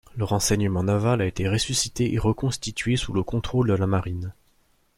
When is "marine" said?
3.85-4.33